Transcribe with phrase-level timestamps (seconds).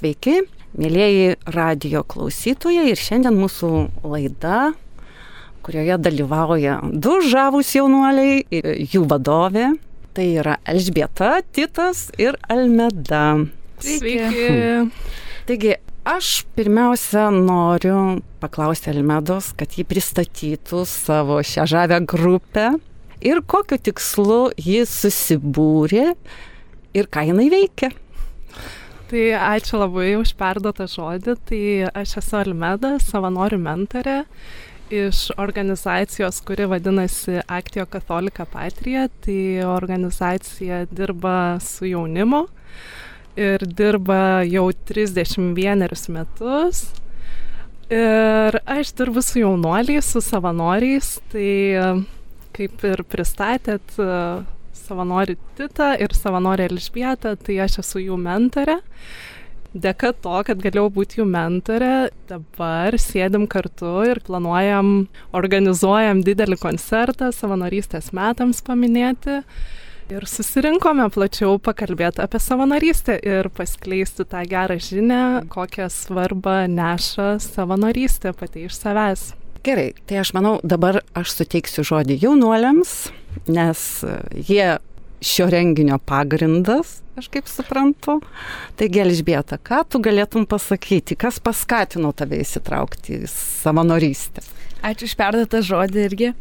[0.00, 0.46] Sveiki,
[0.80, 3.68] mėlyjeji radio klausytojai ir šiandien mūsų
[4.08, 4.70] laida,
[5.60, 9.66] kurioje dalyvauja du žavūs jaunuoliai ir jų vadovė.
[10.16, 13.44] Tai yra Elžbieta, Titas ir Almeda.
[13.84, 14.88] Sveiki.
[15.50, 15.76] Taigi,
[16.08, 22.70] aš pirmiausia noriu paklausti Almedos, kad jį pristatytų savo šią žavę grupę
[23.20, 26.14] ir kokiu tikslu jis susibūrė
[26.96, 27.92] ir ką jinai veikia.
[29.10, 31.32] Tai ačiū labai už perduotą žodį.
[31.48, 31.62] Tai
[31.98, 34.20] aš esu Almeda, savanorių mentorė
[34.94, 39.08] iš organizacijos, kuri vadinasi Actio Katolika Patrija.
[39.24, 42.44] Tai organizacija dirba su jaunimu
[43.34, 46.84] ir dirba jau 31 metus.
[47.90, 51.16] Ir aš dirbu su jaunuoliais, su savanoriais.
[51.34, 51.50] Tai
[52.54, 53.98] kaip ir pristatėt,
[54.80, 58.80] savanorių Titą ir savanorį Elžbietą, tai aš esu jų mentorė.
[59.70, 67.28] Dėka to, kad galėjau būti jų mentorė, dabar sėdim kartu ir planuojam, organizuojam didelį koncertą
[67.30, 69.44] savanorystės metams paminėti.
[70.10, 75.22] Ir susirinkome plačiau pakalbėti apie savanorystę ir paskleisti tą gerą žinę,
[75.54, 79.28] kokią svarbą neša savanorystė pati iš savęs.
[79.62, 83.12] Gerai, tai aš manau, dabar aš suteiksiu žodį jaunuoliams,
[83.50, 83.82] nes
[84.34, 84.78] jie
[85.20, 88.20] šio renginio pagrindas, aš kaip suprantu.
[88.80, 94.44] Taigi, Elžbieta, ką tu galėtum pasakyti, kas paskatino tave įsitraukti į savanorystę?
[94.80, 96.32] Ačiū iš perduotą žodį irgi.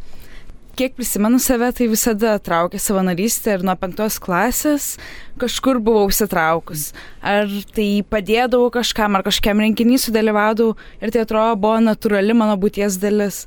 [0.79, 4.93] Kiek prisimenu save, tai visada traukė savanorystę ir nuo penktos klasės
[5.41, 6.93] kažkur buvau įsitraukus.
[7.19, 12.95] Ar tai padėdavau kažkam, ar kažkiam renginį sudalyvaudavau ir tai atrodo buvo natūrali mano būties
[13.01, 13.41] dalis.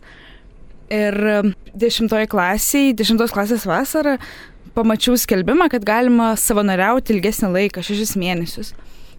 [0.93, 1.17] Ir
[1.73, 4.19] dešimtoje klasėje, dešimtos klasės vasarą
[4.77, 8.73] pamačiau skelbimą, kad galima savanoriauti ilgesnį laiką, šešis mėnesius.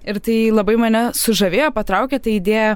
[0.03, 2.75] Ir tai labai mane sužavėjo, patraukė tą idėją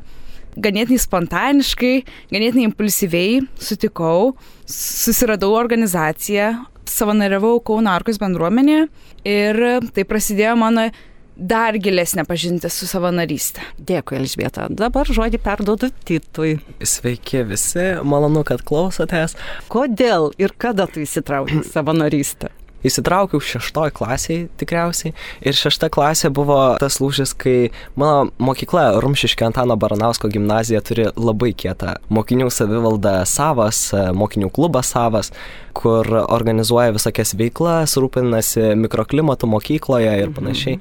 [0.57, 1.93] ganėtinai spontaniškai,
[2.31, 4.33] ganėtinai impulsyviai sutikau,
[4.65, 6.53] susiradau organizaciją,
[6.87, 8.87] savanoriavau Kauno Arkos bendruomenėje
[9.27, 9.61] ir
[9.93, 10.87] tai prasidėjo mano
[11.37, 13.63] dar gilesnė pažintis su savanorystė.
[13.77, 14.67] Dėkui, Elžbieta.
[14.73, 16.57] Dabar žodį perduodu Titui.
[16.81, 19.37] Sveiki visi, malonu, kad klausotės.
[19.71, 22.53] Kodėl ir kada tu įsitraukei savanorystę?
[22.85, 29.75] Įsitraukiau šeštoj klasiai tikriausiai ir šešta klasė buvo tas lūžis, kai mano mokykla Rumšiškio Antano
[29.81, 33.81] Baranausko gimnazija turi labai kietą mokinių savivaldą savas,
[34.13, 35.33] mokinių klubas savas,
[35.77, 40.77] kur organizuoja visokias veiklas, rūpinasi mikroklimatu mokykloje ir panašiai.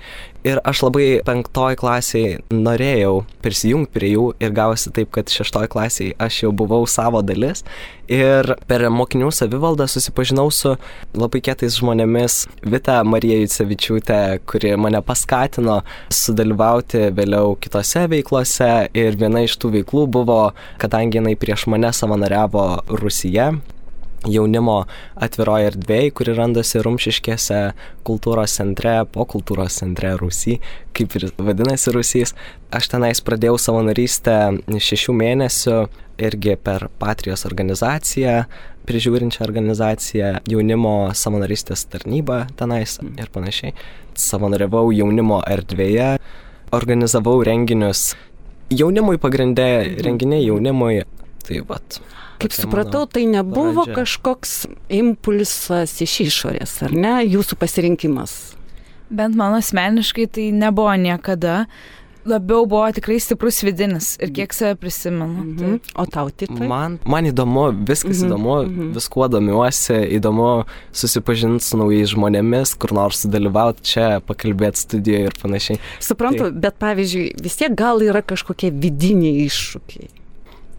[0.47, 6.13] Ir aš labai penktoj klasiai norėjau prisijungti prie jų ir gavosi taip, kad šeštoj klasiai
[6.23, 7.65] aš jau buvau savo dalis.
[8.07, 10.77] Ir per mokinių savivaldą susipažinau su
[11.19, 12.45] labai kietais žmonėmis.
[12.63, 15.81] Vita Marija Jucevičiūtė, kuri mane paskatino
[16.15, 18.73] sudalyvauti vėliau kitose veiklose.
[18.95, 20.43] Ir viena iš tų veiklų buvo,
[20.79, 22.69] kadangi jinai prieš mane savanoriavo
[23.03, 23.51] Rusija,
[24.31, 24.83] jaunimo
[25.15, 27.61] atviroje erdvėje, kuri randasi Rumšiškėse
[28.07, 30.59] kultūros centre, po kultūros centre Rusy,
[30.97, 32.35] kaip ir vadinasi Rusys.
[32.75, 34.37] Aš tenais pradėjau savanorystę
[34.67, 35.79] šešių mėnesių
[36.27, 38.45] irgi per Patrijos organizaciją,
[38.87, 43.75] prižiūrinčią organizaciją, jaunimo savanorystės tarnybą tenais ir panašiai.
[44.17, 46.17] Savanoriavau jaunimo erdvėje,
[46.77, 48.15] organizavau renginius
[48.73, 51.05] jaunimui pagrindė, renginiai jaunimui.
[51.47, 52.01] Tai vat.
[52.41, 53.97] Kaip supratau, tai nebuvo pradžia.
[54.03, 54.55] kažkoks
[54.93, 58.57] impulsas iš išorės, ar ne, jūsų pasirinkimas?
[59.11, 61.67] Bent mano asmeniškai tai nebuvo niekada.
[62.27, 65.45] Labiau buvo tikrai stiprus vidinis ir kiek save prisimenu.
[65.45, 65.59] Mhm.
[65.61, 65.93] Tai.
[66.03, 66.49] O tau tai?
[66.59, 68.27] Man, man įdomu, viskas mhm.
[68.27, 68.89] įdomu, mhm.
[68.97, 70.49] viskuo domiuosi, įdomu
[70.91, 75.83] susipažinti su naujais žmonėmis, kur nors sudalyvauti čia, pakalbėti studijoje ir panašiai.
[76.03, 76.63] Suprantu, tai.
[76.67, 80.26] bet pavyzdžiui, vis tiek gal yra kažkokie vidiniai iššūkiai.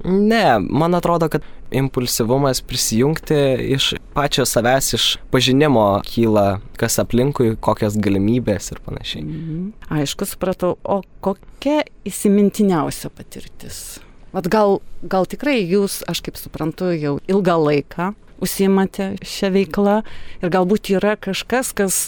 [0.06, 3.35] Ne, man atrodo, kad impulsyvumas prisijungti
[3.75, 9.24] iš pačio savęs, iš pažinimo kyla, kas aplinkui, kokios galimybės ir panašiai.
[9.25, 9.63] Mhm.
[10.00, 14.00] Aišku, supratau, o kokia įsimintiniausia patirtis?
[14.36, 18.13] Vat gal, gal tikrai jūs, aš kaip suprantu, jau ilgą laiką
[18.44, 20.01] užsimate šią veiklą
[20.44, 22.07] ir galbūt yra kažkas, kas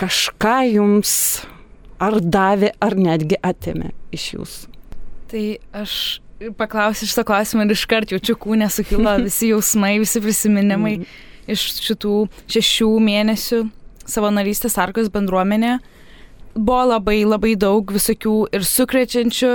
[0.00, 1.14] kažką jums
[2.02, 4.74] ar davė, ar netgi atėmė iš jūsų.
[5.30, 5.44] Tai
[5.80, 5.94] aš
[6.58, 11.16] paklausi šito klausimo ir iškart jaučiu kūnę sukilo visi jausmai, visi prisiminimai mm.
[11.54, 12.18] iš šitų
[12.56, 13.64] šešių mėnesių
[14.10, 15.78] savanorystės Arkos bendruomenė.
[16.54, 19.50] Buvo labai labai daug visokių ir sukrečiančių,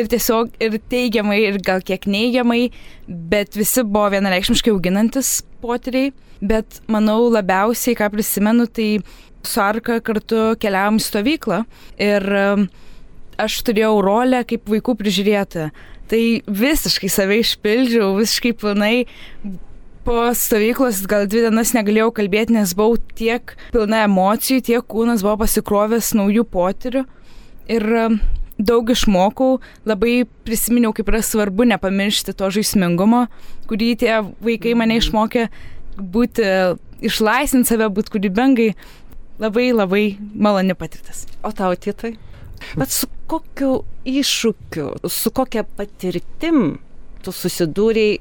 [0.00, 2.70] ir tiesiog ir teigiamai, ir gal kiek neigiamai,
[3.06, 6.14] bet visi buvo vienareikšmiškai auginantis potyriai.
[6.38, 9.00] Bet manau labiausiai, ką prisimenu, tai
[9.44, 11.64] su Arka kartu keliavom į stovyklą
[12.00, 12.24] ir
[13.38, 15.70] aš turėjau rolę kaip vaikų prižiūrėtoja.
[16.08, 19.06] Tai visiškai save išpildžiau, visiškai planai.
[20.08, 25.42] Po stovyklos gal dvi dienas negalėjau kalbėti, nes buvau tiek pilna emocijų, tiek kūnas buvo
[25.42, 27.02] pasikrovęs naujų potyrių.
[27.68, 28.16] Ir um,
[28.56, 33.26] daug išmokau, labai prisiminiau, kaip yra svarbu nepamiršti to žaismingumo,
[33.68, 34.14] kurį tie
[34.44, 35.50] vaikai mane išmokė
[35.98, 36.48] būti,
[37.04, 38.70] išlaisvinti save, būti kūrybingai.
[39.38, 41.28] Labai labai maloni patirtis.
[41.46, 42.16] O tau titai?
[42.78, 46.78] Bet su kokiu iššūkiu, su kokia patirtim
[47.24, 48.20] tu susidūrėjai,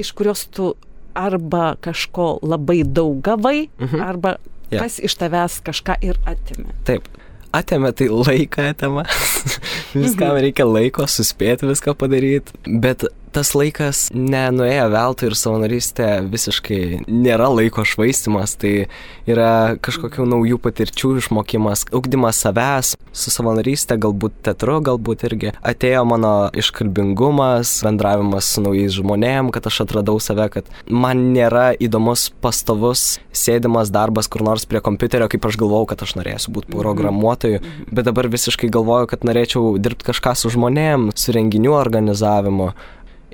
[0.00, 0.72] iš kurios tu
[1.18, 4.02] arba kažko labai daug gavai, mhm.
[4.04, 4.36] arba
[4.70, 4.84] yeah.
[4.84, 6.74] kas iš tavęs kažką ir atimė.
[6.88, 7.08] Taip,
[7.56, 9.06] atėmė tai laiką atėmė.
[9.98, 10.42] Viskam mhm.
[10.46, 17.84] reikia laiko, suspėti viską padaryti, bet tas laikas nenuėjo veltui ir savanorystė visiškai nėra laiko
[17.86, 18.88] švaistimas, tai
[19.30, 26.34] yra kažkokių naujų patirčių išmokimas, ugdymas savęs, su savanorystė, galbūt teatru, galbūt irgi atėjo mano
[26.58, 33.92] iškalbingumas, bendravimas su naujais žmonėm, kad aš atradau save, kad man nėra įdomus pastovus sėdimas
[33.94, 38.30] darbas kur nors prie kompiuterio, kaip aš galvojau, kad aš norėsiu būti programuotoju, bet dabar
[38.30, 42.72] visiškai galvoju, kad norėčiau dirbti kažką su žmonėm, su renginių organizavimu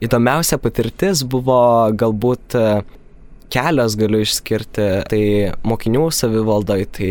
[0.05, 1.59] įdomiausia patirtis buvo
[1.97, 2.67] galbūt e,
[3.53, 5.23] kelios galiu išskirti, tai
[5.67, 7.11] mokinių savivaldoj, tai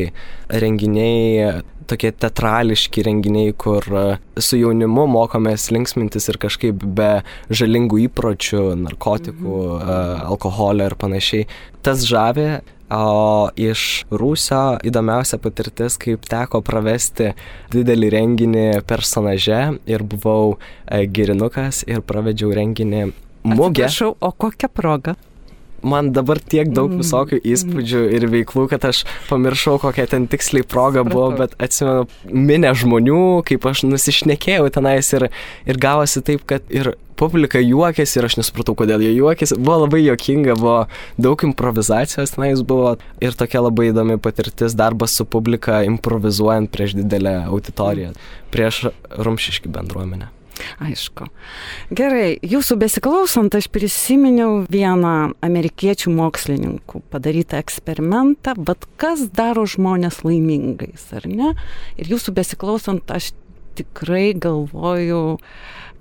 [0.63, 4.05] renginiai, tokie teatrališki renginiai, kur e,
[4.41, 7.09] su jaunimu mokomės linksmintis ir kažkaip be
[7.49, 10.23] žalingų įpročių, narkotikų, mhm.
[10.29, 11.49] alkoholio ir panašiai.
[11.85, 12.49] Tas žavė
[12.85, 17.31] O iš Rūsio įdomiausia patirtis, kaip teko pravesti
[17.73, 20.53] didelį renginį personaže ir buvau
[20.85, 23.07] e, girinukas ir pravedžiau renginį
[23.55, 23.87] mugę.
[23.87, 25.15] Prašau, o kokia proga?
[25.83, 27.01] Man dabar tiek daug mm.
[27.03, 32.73] visokių įspūdžių ir veiklų, kad aš pamiršau, kokia ten tiksliai proga buvo, bet atsimenu minę
[32.77, 35.29] žmonių, kaip aš nusišnekėjau tenais ir,
[35.67, 39.57] ir gavosi taip, kad ir publika juokėsi ir aš nesupratau, kodėl jie juokėsi.
[39.59, 40.77] Buvo labai juokinga, buvo
[41.21, 47.37] daug improvizacijos tenais buvo ir tokia labai įdomi patirtis darbas su publika improvizuojant prieš didelę
[47.47, 48.15] auditoriją,
[48.51, 50.34] prieš rumšiški bendruomenę.
[50.83, 51.27] Aišku.
[51.95, 55.15] Gerai, jūsų besiklausant, aš prisiminiau vieną
[55.45, 61.53] amerikiečių mokslininkų padarytą eksperimentą, bet kas daro žmonės laimingais, ar ne?
[61.99, 63.33] Ir jūsų besiklausant, aš
[63.75, 65.37] tikrai galvoju,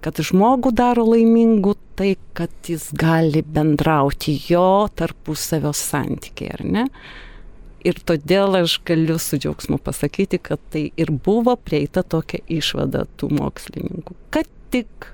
[0.04, 6.88] kad žmogų daro laimingu tai, kad jis gali bendrauti jo tarpusavio santykiai, ar ne?
[7.84, 13.28] Ir todėl aš galiu su džiaugsmu pasakyti, kad tai ir buvo prieita tokia išvada tų
[13.36, 15.10] mokslininkų, kad tik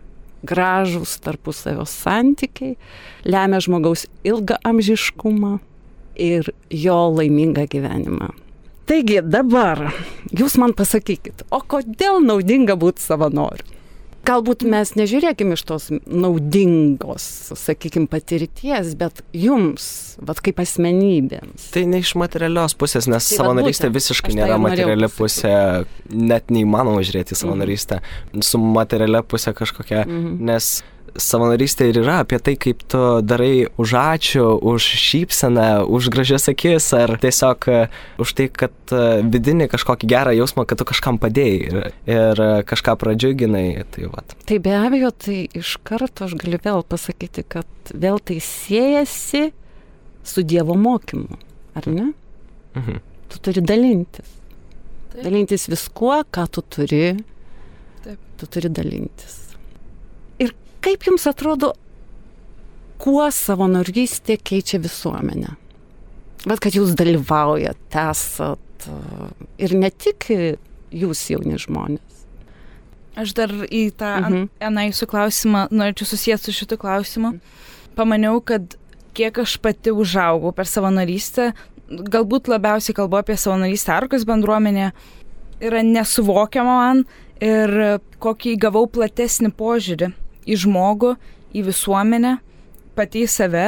[0.47, 2.77] gražus tarpusavio santykiai
[3.27, 5.59] lemia žmogaus ilgą amžiškumą
[6.21, 8.31] ir jo laimingą gyvenimą.
[8.91, 9.91] Taigi dabar
[10.35, 13.80] jūs man pasakykit, o kodėl naudinga būti savanoriu?
[14.29, 17.25] Galbūt mes nežiūrėkim iš tos naudingos,
[17.59, 19.89] sakykime, patirties, bet jums,
[20.21, 21.71] vad kaip asmenybėms.
[21.75, 25.55] Tai ne iš materialios pusės, nes tai savanorystė visiškai nėra tai materiali pusė,
[26.11, 28.01] net neįmanoma žiūrėti į savanorystę.
[28.31, 28.47] Mhm.
[28.47, 30.41] Su materialia pusė kažkokia, mhm.
[30.51, 30.73] nes
[31.19, 36.91] savanorystė ir yra apie tai, kaip tu darai už ačiū, už šypseną, už gražias akis,
[36.97, 37.81] ar tiesiog e,
[38.23, 41.79] už tai, kad e, vidinį kažkokį gerą jausmą, kad tu kažkam padėjai ir,
[42.11, 43.85] ir e, kažką pradžiuginai.
[43.91, 44.37] Tai, vat.
[44.47, 49.51] tai be abejo, tai iš karto aš galiu vėl pasakyti, kad vėl tai siejasi
[50.27, 51.41] su Dievo mokymu,
[51.79, 52.11] ar ne?
[52.79, 53.03] Mhm.
[53.31, 54.37] Tu turi dalintis.
[55.11, 55.23] Taip.
[55.27, 57.15] Dalintis viskuo, ką tu turi.
[58.05, 58.19] Taip.
[58.39, 59.50] Tu turi dalintis.
[60.81, 61.75] Kaip jums atrodo,
[63.01, 65.57] kuo savanorystė keičia visuomenę?
[66.49, 68.87] Bet kad jūs dalyvaujate, esat
[69.61, 72.25] ir ne tik jūs jauni žmonės.
[73.21, 74.47] Aš dar į tą mhm.
[74.71, 77.35] aną jūsų klausimą norėčiau susijęs su šitu klausimu.
[77.99, 78.79] Pamaniau, kad
[79.19, 81.51] kiek aš pati užaugau per savanorystę,
[81.91, 84.93] galbūt labiausiai kalbu apie savanorystę Arkos bendruomenė,
[85.61, 87.05] yra nesuvokiama man
[87.43, 90.13] ir kokį gavau platesnį požiūrį
[90.47, 91.15] į žmogų,
[91.57, 92.37] į visuomenę,
[92.97, 93.67] pati į save.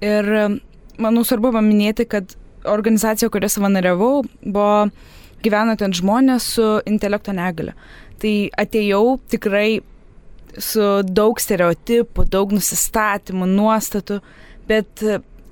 [0.00, 0.30] Ir
[1.00, 2.36] manau svarbu paminėti, kad
[2.68, 4.88] organizacija, kurioje savanoriavau, buvo
[5.44, 7.74] gyveno ten žmonės su intelekto negale.
[8.20, 9.80] Tai atėjau tikrai
[10.60, 14.18] su daug stereotipų, daug nusistatymų, nuostatų,
[14.68, 15.04] bet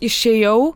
[0.05, 0.75] išėjau,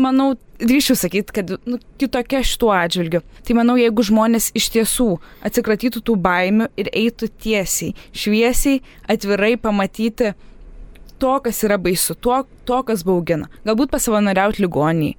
[0.00, 0.34] manau,
[0.68, 3.22] drįšiu sakyti, kad nu, kitokia šituo atžvilgiu.
[3.46, 5.08] Tai manau, jeigu žmonės iš tiesų
[5.46, 10.34] atsikratytų tų baimių ir eitų tiesiai, šviesiai, atvirai pamatyti
[11.22, 13.48] to, kas yra baisu, to, to kas baugina.
[13.66, 15.16] Galbūt pasavanoriauti ligoniai,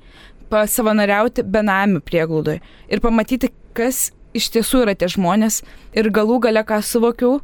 [0.52, 2.62] pasavanoriauti benamių prieglaudoje
[2.92, 5.62] ir pamatyti, kas iš tiesų yra tie žmonės.
[5.96, 7.40] Ir galų gale ką suvokiau,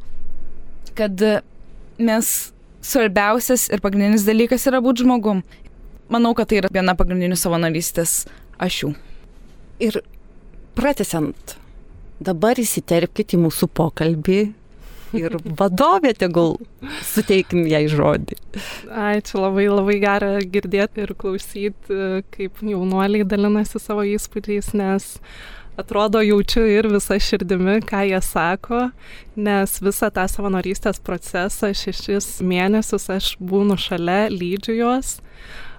[0.98, 1.24] kad
[2.02, 5.44] mes svarbiausias ir pagrindinis dalykas yra būti žmogum.
[6.12, 8.26] Manau, kad tai yra viena pagrindinių savanorystės
[8.60, 8.90] ašių.
[9.88, 10.02] Ir
[10.76, 11.56] pratesiant,
[12.20, 14.42] dabar įsiterpkite į mūsų pokalbį
[15.18, 16.58] ir vadovė tegul
[17.08, 18.38] suteikim jai žodį.
[18.92, 22.04] Ai, čia labai labai gera girdėti ir klausyti,
[22.36, 25.10] kaip jaunuoliai dalinasi savo įspūdžiais, nes
[25.80, 28.90] atrodo jaučiu ir visą širdimi, ką jie sako,
[29.40, 35.22] nes visą tą savanorystės procesą šešis mėnesius aš būnu šalia, lydžiu juos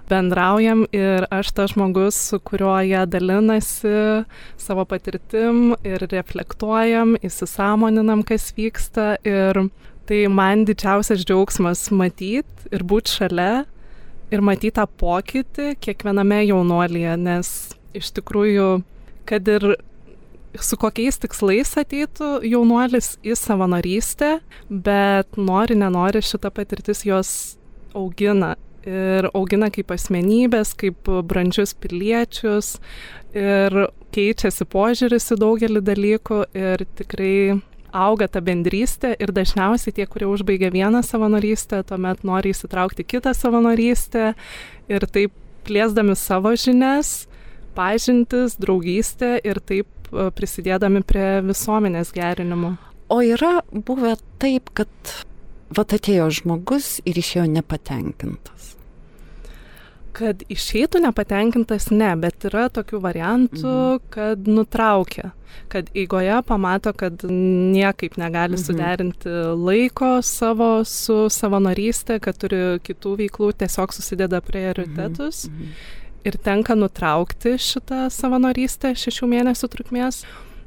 [0.09, 4.23] bendraujam ir aš tas žmogus, su kuriuo jie dalinasi
[4.59, 9.15] savo patirtim ir reflektuojam, įsisamoninam, kas vyksta.
[9.27, 9.65] Ir
[10.07, 13.63] tai man didžiausias džiaugsmas matyti ir būti šalia
[14.33, 17.49] ir matyti tą pokytį kiekviename jaunuolyje, nes
[17.95, 18.69] iš tikrųjų,
[19.29, 19.75] kad ir
[20.59, 24.35] su kokiais tikslais ateitų jaunuolis į savanorystę,
[24.69, 27.33] bet nori, nenori šitą patirtis jos
[27.97, 28.53] augina
[28.87, 32.77] ir augina kaip asmenybės, kaip brandžius piliečius
[33.33, 37.35] ir keičiasi požiūris į daugelį dalykų ir tikrai
[37.93, 44.33] auga ta bendrystė ir dažniausiai tie, kurie užbaigia vieną savanorystę, tuomet nori įsitraukti kitą savanorystę
[44.89, 45.35] ir taip
[45.67, 47.27] plėsdami savo žinias,
[47.77, 52.75] pažintis, draugystę ir taip e, prisidėdami prie visuomenės gerinimo.
[53.13, 54.89] O yra buvę taip, kad
[55.77, 58.73] vat atėjo žmogus ir išėjo nepatenkintas.
[60.13, 64.03] Kad išeitų nepatenkintas, ne, bet yra tokių variantų, mhm.
[64.13, 65.31] kad nutraukia,
[65.73, 68.61] kad eigoje pamato, kad niekaip negali mhm.
[68.61, 75.47] suderinti laiko savo su savanorystė, kad turi kitų veiklų, tiesiog susideda prioritetus.
[75.49, 75.67] Mhm.
[75.73, 75.99] Mhm.
[76.23, 80.21] Ir tenka nutraukti šitą savanorystę šešių mėnesių trukmės,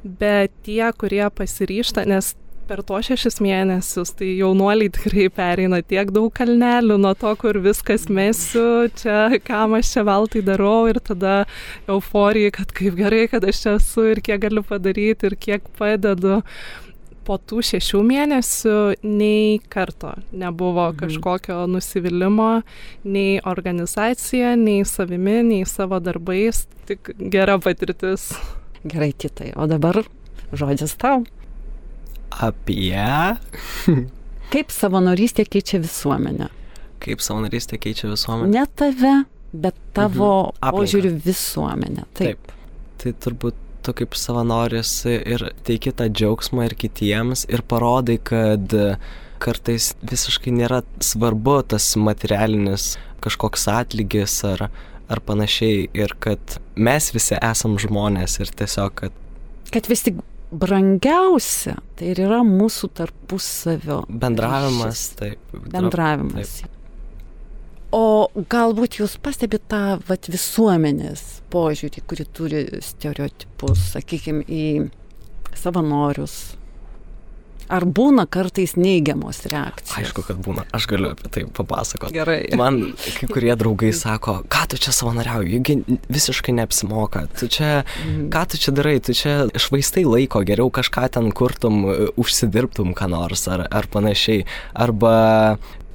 [0.05, 2.35] bet tie, kurie pasiryšta, nes
[2.67, 8.09] per tuos šešis mėnesius tai jaunuoliai tikrai pereina tiek daug kalnelių nuo to, kur viskas
[8.13, 11.37] mesiu, čia kam aš čia veltui darau ir tada
[11.91, 16.41] euforija, kad kaip gerai, kad aš čia esu ir kiek galiu padaryti ir kiek padedu.
[17.27, 20.99] Po tų šešių mėnesių nei karto nebuvo mhm.
[21.01, 22.51] kažkokio nusivylimų,
[23.07, 28.31] nei organizacija, nei savimi, nei savo darbais, tik gera patirtis.
[28.87, 29.51] Gerai, kitai.
[29.59, 30.05] O dabar
[30.55, 31.25] žodis tau
[32.30, 33.37] apie.
[34.54, 36.50] Kaip savanorystė keičia visuomenę?
[37.02, 38.52] Kaip savanorystė keičia visuomenę?
[38.54, 39.14] Ne tave,
[39.52, 40.75] bet tavo mhm.
[40.76, 42.06] požiūrių visuomenę.
[42.18, 42.42] Taip.
[42.42, 42.52] Taip.
[42.97, 48.73] Tai turbūt tu kaip savanoris ir teiki tą džiaugsmą ir kitiems ir parodai, kad
[49.42, 54.68] kartais visiškai nėra svarbu tas materialinis kažkoks atlygis ar,
[55.12, 59.23] ar panašiai ir kad mes visi esam žmonės ir tiesiog, kad...
[59.75, 60.18] Kad vis tik
[60.50, 65.55] brangiausia tai ir yra mūsų tarpusavio bendravimas, taip.
[65.73, 66.61] Bendravimas.
[66.62, 66.73] Taip.
[67.97, 74.65] O galbūt jūs pastebite tą vat, visuomenės požiūrį, kuri turi stereotipus, sakykime, į
[75.57, 76.57] savanorius,
[77.73, 79.95] Ar būna kartais neigiamos reakcijos?
[79.99, 80.67] Aišku, kad būna.
[80.77, 82.15] Aš galiu apie tai papasakoti.
[82.15, 82.41] Gerai.
[82.59, 87.27] Man kai kurie draugai sako, ką tu čia savanoriauji, juk visiškai neapsimoka.
[87.41, 88.29] Tu čia, mm.
[88.35, 91.83] ką tu čia darai, tu čia švaistai laiko, geriau kažką ten kurtum,
[92.21, 94.47] užsidirbtum ką nors ar, ar panašiai.
[94.77, 95.17] Arba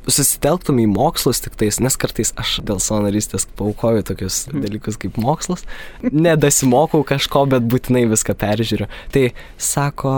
[0.10, 4.64] susitelktum į mokslus tik tais, nes kartais aš dėl savanorystės paukoju tokius mm.
[4.66, 5.66] dalykus kaip mokslas,
[6.02, 8.90] nedasimokau kažko, bet būtinai viską peržiūriu.
[9.14, 9.26] Tai
[9.62, 10.16] sako,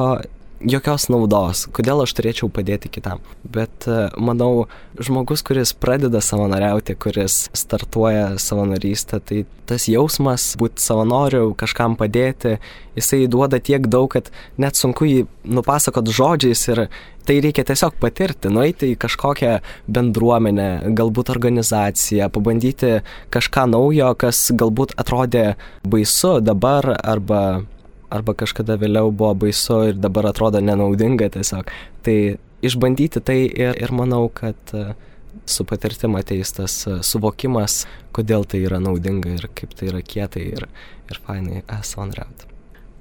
[0.63, 3.21] jokios naudos, kodėl aš turėčiau padėti kitam.
[3.43, 4.67] Bet e, manau,
[4.99, 12.57] žmogus, kuris pradeda savanoriauti, kuris startuoja savanorystę, tai tas jausmas būti savanoriu, kažkam padėti,
[12.97, 16.85] jisai duoda tiek daug, kad net sunku jį nupasakot žodžiais ir
[17.27, 19.53] tai reikia tiesiog patirti, nueiti į kažkokią
[19.95, 22.97] bendruomenę, galbūt organizaciją, pabandyti
[23.33, 25.53] kažką naujo, kas galbūt atrodė
[25.87, 27.63] baisu dabar arba
[28.13, 31.71] arba kažkada vėliau buvo baisu ir dabar atrodo nenaudinga tiesiog.
[32.05, 32.17] Tai
[32.63, 34.93] išbandyti tai ir, ir manau, kad e,
[35.49, 37.83] su patirtim ateis tas e, suvokimas,
[38.15, 40.67] kodėl tai yra naudinga ir kaip tai yra kietai ir,
[41.09, 42.49] ir fainai esanriauti.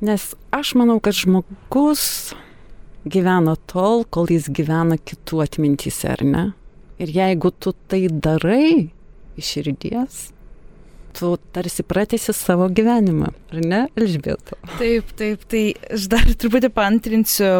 [0.02, 2.32] Nes aš manau, kad žmogus
[3.06, 6.44] gyvena tol, kol jis gyvena kitų atmintyse, ar ne?
[7.02, 8.90] Ir jeigu tu tai darai
[9.38, 10.24] iš širdies,
[11.18, 14.56] tu tarsi pratesi savo gyvenimą, ar ne, Elžbieta?
[14.78, 17.52] Taip, taip, tai aš dar truputį pantrinsiu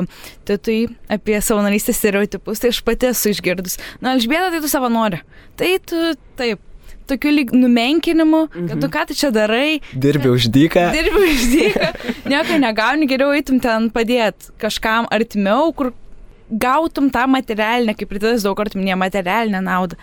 [0.49, 3.79] Titui apie savanorystės stereotipus, tai aš pati esu išgirdus.
[4.03, 5.23] Na, Elžbieta, tai tu savanorė.
[5.61, 6.03] Tai tu,
[6.41, 6.61] taip,
[7.11, 8.93] tokiu lyg numenkinimu, kad tu Mhm.
[8.95, 10.85] ką tu čia darai, Dirbi už dyką.
[10.95, 11.89] dirbi už dyką,
[12.31, 15.93] nieko negauni, geriau eitum ten padėti kažkam artimiau, kur
[16.53, 19.97] gautum tą materialinę, kaip ir tas daug kartų minėjo, materialinę naudą.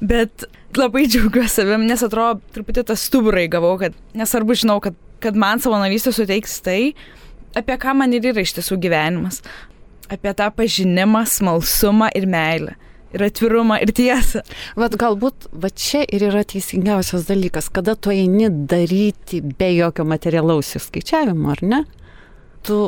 [0.00, 0.46] Bet
[0.76, 5.62] labai džiaugiuosi savim, nes atrodo, truputį tas stuburai gavau, kad nesvarbu žinau, kad, kad man
[5.62, 6.94] savanorystė suteiks tai,
[7.58, 9.42] apie ką man ir yra iš tiesų gyvenimas.
[10.12, 12.74] Apie tą pažinimą, smalsumą ir meilę.
[13.14, 14.42] Ir atvirumą, ir tiesą.
[14.76, 20.74] Vat galbūt va čia ir yra teisingiausias dalykas, kada tu eini daryti be jokio materialaus
[20.80, 21.80] įskaičiavimo, ar ne?
[22.66, 22.80] Tu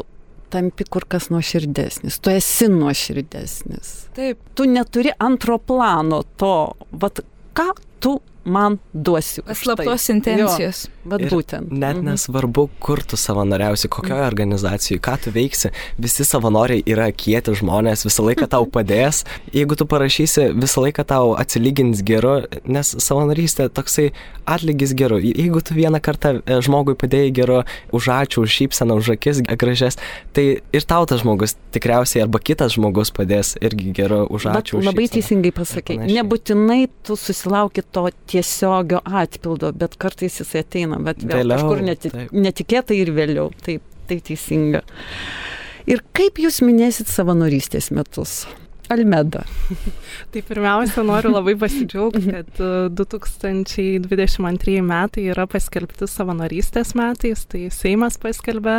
[0.52, 3.92] tampi kur kas nuoširdesnis, tu esi nuoširdesnis.
[4.16, 4.40] Taip.
[4.54, 6.56] Tu neturi antro plano to,
[6.90, 7.20] vat
[7.56, 7.68] ką
[8.00, 9.42] tu man duosi.
[9.50, 9.86] už tai.
[10.16, 10.78] Intencijos.
[10.86, 11.70] Jo, vat Ir būtent.
[11.70, 12.06] Net Mhm.
[12.08, 18.22] nesvarbu, kur tu savanoriausi, kokioje organizacijoje, ką tu veiksi, visi savanoriai yra kieti žmonės, visą
[18.24, 19.24] laiką tau padės.
[19.52, 24.12] Jeigu tu parašysi, visą laiką tau atsilygins geru, nes savanorystė toksai
[24.46, 25.18] atlygis geru.
[25.18, 27.62] Jeigu tu vieną kartą e, žmogui padėjai geru,
[27.92, 29.96] už ačiū, už šypseną, už akis gražias,
[30.32, 34.78] tai ir tau tas žmogus tikriausiai arba kitas žmogus padės irgi geru, už Bet ačiū.
[34.78, 35.14] Už labai šypseną.
[35.18, 35.96] teisingai pasakai.
[36.06, 42.12] Nebūtinai tu susilauki to tiesiogio atpildo, bet kartais jisai ateina, bet vėl Vėliau, kažkur neti,
[42.12, 42.36] taip.
[42.36, 43.50] netikėtai ir vėliau.
[43.64, 44.84] Taip, tai teisinga.
[45.86, 48.44] Ir kaip jūs minėsit savanorystės metus?
[48.90, 49.42] Almeda.
[50.30, 58.14] Tai pirmiausia, noriu labai pasidžiaugti, kad e, 2022 metai yra paskelbti savanorystės metais, tai Seimas
[58.22, 58.76] paskelbė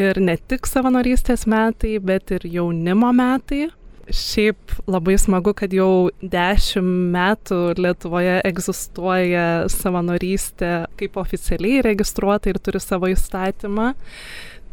[0.00, 3.66] ir ne tik savanorystės metai, bet ir jaunimo metai.
[4.08, 12.80] Šiaip labai smagu, kad jau dešimt metų Lietuvoje egzistuoja savanorystė kaip oficialiai registruota ir turi
[12.80, 13.92] savo įstatymą.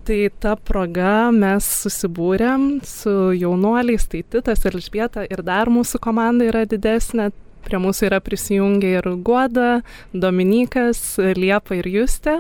[0.06, 6.46] Tai ta proga mes susibūrėm su jaunuoliais, tai Titas ir Elžbieta ir dar mūsų komanda
[6.46, 7.32] yra didesnė.
[7.66, 9.80] Prie mūsų yra prisijungę ir Guoda,
[10.14, 12.36] Dominikas, Liepa ir Justė.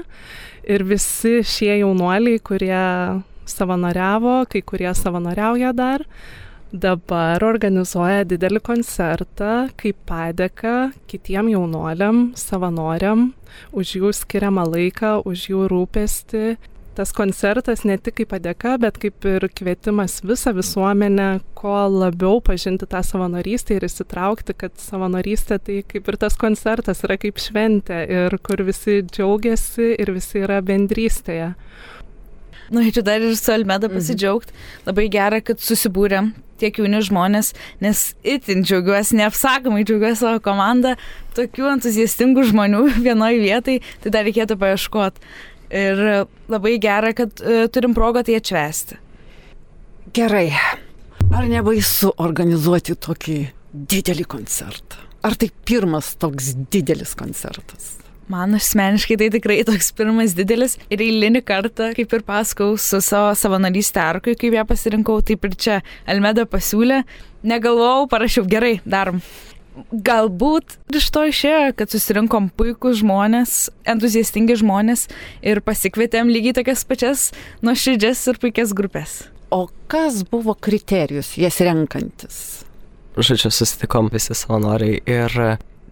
[0.69, 2.85] Ir visi šie jaunuoliai, kurie
[3.49, 6.05] savanoriavo, kai kurie savanoriauja dar,
[6.73, 13.29] dabar organizuoja didelį koncertą kaip padėka kitiem jaunuoliam, savanoriam
[13.71, 16.45] už jų skiriamą laiką, už jų rūpestį
[16.95, 22.87] tas koncertas ne tik kaip padėka, bet kaip ir kvietimas visą visuomenę, kuo labiau pažinti
[22.87, 28.37] tą savanorystę ir įsitraukti, kad savanorystė tai kaip ir tas koncertas yra kaip šventė ir
[28.45, 31.51] kur visi džiaugiasi ir visi yra bendrystėje.
[32.73, 33.95] Norėčiau dar ir su Almeda Mhm.
[33.99, 34.51] pasidžiaugti.
[34.87, 40.95] Labai gera, kad susibūrėm tiek jauni žmonės, nes itin džiaugiuosi, neapsakomai džiaugiuosi savo komandą,
[41.35, 45.19] tokių entuziastingų žmonių vienoje vietoje, tai dar reikėtų paieškoti.
[45.75, 48.99] Ir labai gera, kad uh, turim progą tai atšvesti.
[50.15, 50.53] Gerai.
[51.35, 53.37] Ar nebaisu organizuoti tokį
[53.73, 55.01] didelį koncertą?
[55.25, 57.95] Ar tai pirmas toks didelis koncertas?
[58.31, 63.35] Man asmeniškai tai tikrai toks pirmas didelis ir eilinį kartą, kaip ir pasakau, su savo
[63.37, 65.75] savanorystė arkui, kaip ją pasirinkau, taip ir čia
[66.09, 67.03] Almeda pasiūlė,
[67.45, 69.21] negalvojau, parašiau gerai, darom.
[69.91, 73.53] Galbūt iš to išėjo, kad susirinkom puikūs žmonės,
[73.93, 75.05] entuziastingi žmonės
[75.45, 77.27] ir pasikvietėm lygiai tokias pačias
[77.61, 79.19] nuoširdžias ir puikias grupės.
[79.53, 82.41] O kas buvo kriterijus jas renkantis?
[83.15, 85.37] Žodžiu, susitikom visi savanoriai ir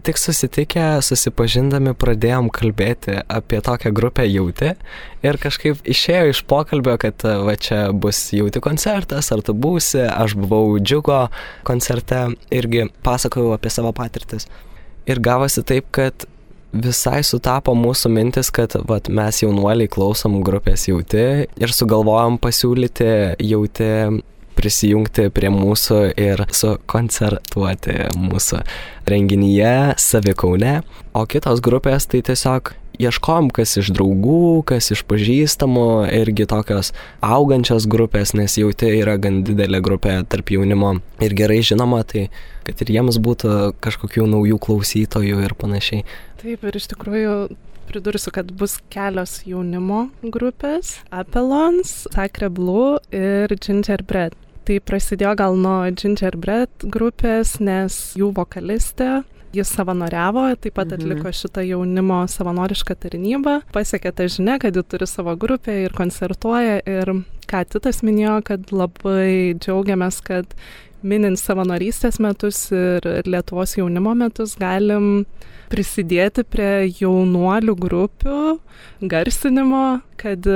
[0.04, 4.74] tik susitikę, susipažindami pradėjom kalbėti apie tokią grupę jauti
[5.24, 10.36] ir kažkaip išėjo iš pokalbio, kad va čia bus jauti koncertas, ar tu būsi, aš
[10.38, 11.24] buvau džiugo
[11.68, 14.48] koncerte, irgi pasakojau apie savo patirtis.
[15.08, 16.28] Ir gavosi taip, kad
[16.74, 23.10] visai sutapo mūsų mintis, kad vat, mes jaunuoliai klausom grupės jauti ir sugalvojom pasiūlyti
[23.44, 23.90] jauti
[24.56, 28.62] prisijungti prie mūsų ir sukoncertuoti mūsų
[29.10, 30.80] renginyje Savikaune.
[31.14, 36.92] O kitos grupės tai tiesiog ieškom, kas iš draugų, kas iš pažįstamų, irgi tokios
[37.24, 42.28] augančios grupės, nes jauti yra gan didelė grupė tarp jaunimo ir gerai žinoma, tai
[42.66, 46.06] kad ir jiems būtų kažkokių naujų klausytojų ir panašiai.
[46.42, 47.34] Taip, ir iš tikrųjų
[47.88, 54.34] pridursiu, kad bus kelios jaunimo grupės- Apelons, Sacre Blue ir Gingerbread.
[54.64, 59.22] Tai prasidėjo gal nuo Gingerbread grupės, nes jų vokalistė
[59.54, 65.06] Jis savanoriavo, taip pat atliko šitą jaunimo savanorišką tarnybą, pasiekė tą žinę, kad ji turi
[65.06, 66.80] savo grupę ir koncertuoja.
[66.90, 67.12] Ir
[67.50, 70.56] ką Titas minėjo, kad labai džiaugiamės, kad
[71.04, 75.24] minint savanorystės metus ir Lietuvos jaunimo metus galim
[75.72, 78.38] prisidėti prie jaunuolių grupių
[79.10, 80.46] garsinimo, kad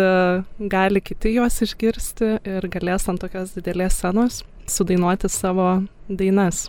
[0.72, 5.70] gali kiti juos išgirsti ir galės ant tokios didelės scenos sudainuoti savo
[6.08, 6.68] dainas.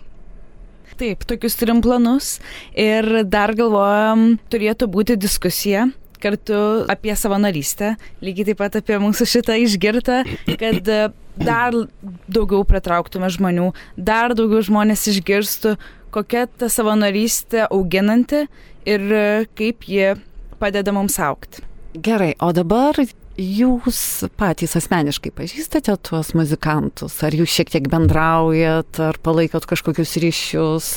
[1.00, 2.38] Taip, tokius turim planus
[2.76, 5.86] ir dar galvojam, turėtų būti diskusija
[6.22, 6.60] kartu
[6.92, 10.22] apie savanorystę, lygiai taip pat apie mūsų šitą išgirtą,
[10.60, 10.90] kad
[11.40, 11.78] dar
[12.30, 15.76] daugiau pritrauktume žmonių, dar daugiau žmonės išgirstų,
[16.14, 18.44] kokia ta savanorystė auginanti
[18.88, 19.08] ir
[19.58, 20.14] kaip ji
[20.60, 21.64] padeda mums aukti.
[21.96, 22.98] Gerai, o dabar
[23.40, 24.00] jūs
[24.38, 27.16] patys asmeniškai pažįstate tuos muzikantus?
[27.24, 30.92] Ar jūs šiek tiek bendraujat, ar palaikot kažkokius ryšius?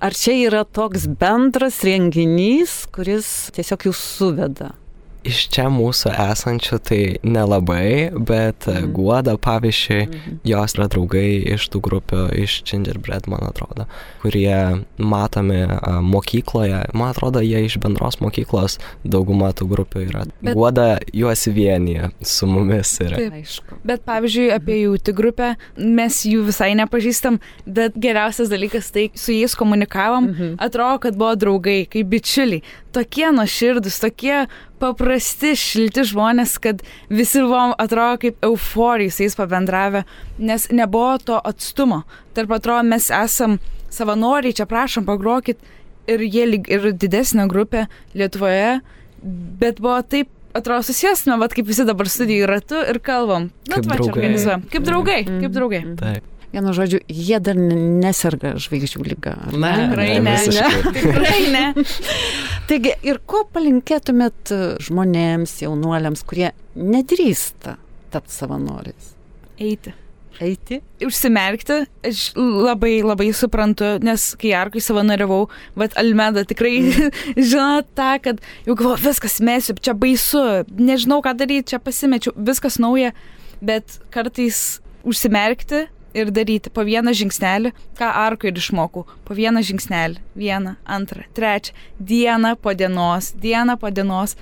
[0.00, 4.70] Ar čia yra toks bendras renginys, kuris tiesiog jūs suveda?
[5.26, 8.92] Iš čia mūsų esančių tai nelabai, bet mm.
[8.96, 10.38] Guoda, pavyzdžiui, mm.
[10.48, 13.84] jos yra draugai iš tų grupių, iš Gingerbread, man atrodo,
[14.22, 16.82] kurie matomi a, mokykloje.
[16.96, 20.24] Man atrodo, jie iš bendros mokyklos dauguma tų grupių yra.
[20.40, 20.54] Bet...
[20.56, 23.20] Guoda juos vienyje su mumis yra.
[23.20, 23.80] Taip, aišku.
[23.86, 29.36] Bet pavyzdžiui, apie jų tik grupę, mes jų visai nepažįstam, bet geriausias dalykas tai su
[29.36, 30.54] jais komunikavom, mm -hmm.
[30.58, 34.46] atrodo, kad buvo draugai, kaip bičiuliai tokie nuoširdus, tokie
[34.80, 40.04] paprasti, šilti žmonės, kad visi buvom atrodo kaip euforijai su jais pabendravę,
[40.38, 42.02] nes nebuvo to atstumo.
[42.34, 43.58] Tarp atrodo, mes esam
[43.92, 45.60] savanoriai, čia prašom, pagrokit
[46.10, 48.80] ir jie ir didesnė grupė Lietuvoje,
[49.60, 53.50] bet buvo taip, atrodo, susėsime, vad kaip visi dabar studijų ratu ir kalbam.
[53.70, 54.66] Na, nu, va, čia organizuojam.
[54.72, 55.40] Kaip draugai, mm.
[55.44, 55.82] kaip draugai.
[56.00, 56.36] Taip.
[56.50, 59.36] Vienu žodžiu, jie dar neserga žvaigždžių lyga.
[59.54, 60.34] Ne, tikrai ne.
[60.34, 60.70] ne.
[60.96, 61.64] Tikrai ne.
[62.66, 64.50] Taigi, ir ko palinkėtumėt
[64.82, 67.76] žmonėms, jaunuoliams, kurie nedrįsta
[68.10, 69.12] tapti savanoriais?
[69.62, 69.94] Eiti.
[70.40, 70.80] Eiti?
[71.04, 71.76] Užsimerkti,
[72.08, 75.44] aš labai labai suprantu, nes kai Arkui savanoriavau,
[75.78, 76.72] bet Almeda tikrai
[77.50, 80.42] žino tą, kad jau galvoju, viskas mėsiu, čia baisu,
[80.80, 83.12] nežinau ką daryti, čia pasimečiau, viskas nauja,
[83.60, 86.70] bet kartais užsimerkti ir daryti.
[86.72, 92.74] Po vieną žingsnelį, ką arko ir išmokau, po vieną žingsnelį, vieną, antrą, trečią, dieną po
[92.74, 94.36] dienos, dieną po dienos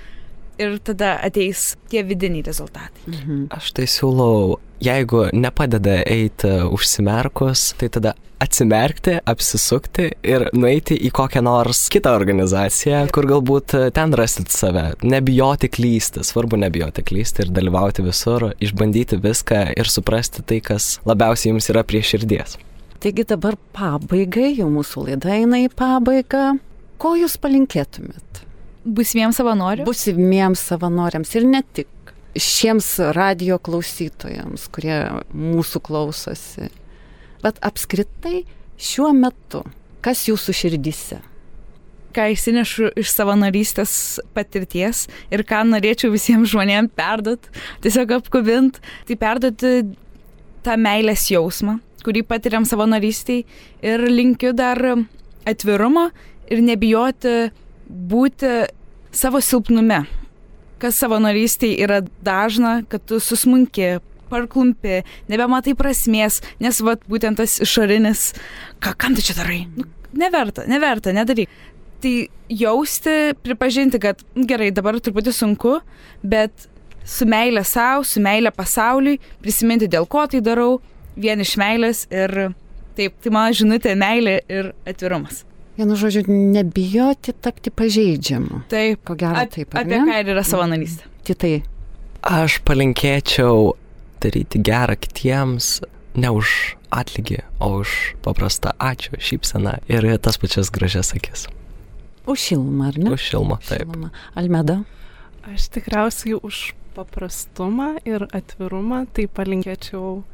[0.58, 3.04] ir tada ateis tie vidiniai rezultatai.
[3.06, 3.48] Mhm.
[3.54, 11.42] Aš tai siūlau, jeigu nepadeda eiti užsimerkus, tai tada atsimerkti, apsisukti ir nueiti į kokią
[11.42, 14.92] nors kitą organizaciją, kur galbūt ten rasit save.
[15.02, 21.52] Nebijoti klysti, svarbu nebijoti klysti ir dalyvauti visur, išbandyti viską ir suprasti tai, kas labiausiai
[21.52, 22.58] jums yra prie širdies.
[23.02, 26.58] Taigi dabar pabaigai, jau mūsų laida eina į pabaigą.
[26.98, 28.47] Ko jūs palinkėtumėt?
[28.88, 29.88] Būsimiems savanoriams?
[29.88, 31.88] Būsimiems savanoriams ir ne tik.
[32.38, 35.00] Šiems radio klausytojams, kurie
[35.34, 36.68] mūsų klausosi
[37.42, 38.42] bet apskritai
[38.78, 39.64] šiuo metu,
[40.04, 41.24] kas jūsų širdise?
[42.18, 43.92] ką įsinešu iš savanorystės
[44.34, 47.44] patirties ir ką norėčiau visiems žmonėms perdot,
[47.84, 49.72] tiesiog apkubint, tai perduoti
[50.66, 53.44] tą meilės jausmą, kurį patiriam savanorystiai
[53.86, 54.80] ir linkiu dar
[55.46, 56.08] atvirumo
[56.48, 57.36] ir nebijoti
[57.86, 58.54] būti
[59.12, 60.04] savo silpnume.
[60.78, 63.98] Kas savanorystiai yra dažna, kad tu susmunki,
[64.30, 68.30] parklumpi, nebematai prasmės, nes vat būtent tas išorinis,
[68.84, 69.64] ką, kam tu čia darai?
[69.74, 71.50] Nu, neverta, neverta, nedaryk.
[71.98, 72.14] Tai
[72.54, 75.78] jausti, pripažinti, kad gerai, dabar truputį sunku,
[76.22, 76.68] bet
[77.08, 80.78] su meilė savo, su meilė pasauliui, prisiminti, dėl ko tai darau,
[81.18, 82.52] vien iš meilės ir
[82.98, 85.47] taip, tai mano žinutė meilė ir atvirumas.
[85.78, 88.64] Vienu žodžiu, nebijoti tapti pažeidžiamu.
[88.70, 89.76] Taip, ko gero taip.
[89.78, 91.06] Apie ką ir yra savanorystė.
[91.28, 91.52] Tai tai.
[92.26, 93.76] Aš palinkėčiau
[94.18, 95.78] daryti gerą kitiems
[96.18, 101.46] ne už atlygį, o už paprastą ačiū, šypseną ir tas pačias gražias akis.
[102.28, 103.12] Už šilumą, ar ne?
[103.14, 103.86] Už šilumą, taip.
[103.86, 104.10] Šilumą.
[104.34, 104.80] Almeda?
[105.48, 110.24] Aš tikriausiai už paprastumą ir atvirumą, tai palinkėčiau,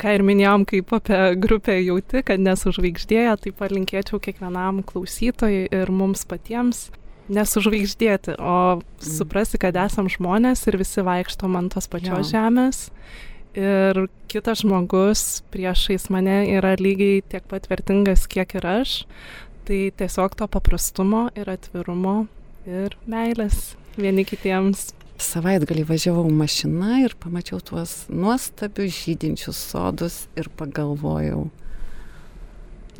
[0.00, 6.24] ką ir minėjom, kaip apie grupę jauti, kad nesužvaigždėja, tai palinkėčiau kiekvienam klausytojui ir mums
[6.28, 6.88] patiems
[7.30, 12.30] nesužvaigždėti, o suprasti, kad esam žmonės ir visi vaikštom ant tos pačios jo.
[12.32, 12.88] žemės.
[13.58, 19.00] Ir kitas žmogus priešais mane yra lygiai tiek pat vertingas, kiek ir aš.
[19.66, 22.24] Tai tiesiog to paprastumo ir atvirumo
[22.66, 24.90] ir meilės vieni kitiems.
[25.20, 31.48] Savaitgalį važiavau mašina ir pamačiau tuos nuostabius žydinčius sodus ir pagalvojau,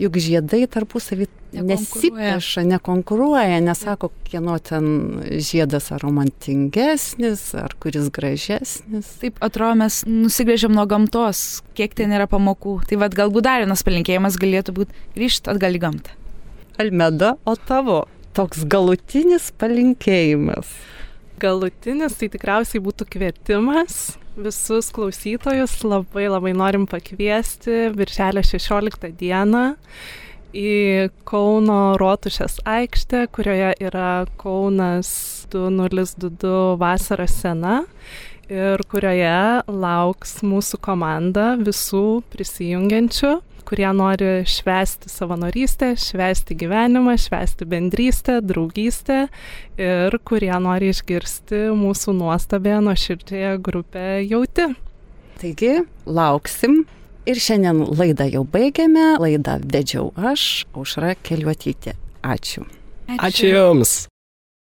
[0.00, 4.84] juk žiedai tarpusavį nesipeša, nekonkuruoja, nesako, kieno ten
[5.42, 9.08] žiedas ar romantingesnis, ar kuris gražesnis.
[9.22, 12.80] Taip, atrodo, mes nusigrėžiam nuo gamtos, kiek ten yra pamokų.
[12.90, 16.16] Tai vad galbūt dar vienas palinkėjimas galėtų būti grįžti atgal į gamtą.
[16.80, 18.04] Almeda, o tavo
[18.36, 20.70] toks galutinis palinkėjimas?
[21.40, 24.18] Galutinis tai tikriausiai būtų kvietimas.
[24.40, 29.64] Visus klausytojus labai labai norim pakviesti Birželio 16 dieną
[30.56, 35.10] į Kauno Rotušės aikštę, kurioje yra Kaunas
[35.52, 37.80] 2022 vasaros sena
[38.50, 43.36] ir kurioje lauks mūsų komanda visų prisijungiančių,
[43.70, 49.28] kurie nori švęsti savanorystę, švęsti gyvenimą, švęsti bendrystę, draugystę
[49.78, 54.72] ir kurie nori išgirsti mūsų nuostabę nuoširdžiąją grupę jauti.
[55.38, 55.74] Taigi,
[56.06, 56.82] lauksim.
[57.30, 59.14] Ir šiandien laidą jau baigiame.
[59.22, 61.94] Laidą vedžiau aš, Aušra Keliuotytė.
[62.26, 62.66] Ačiū.
[63.20, 64.09] Ačiū Jums.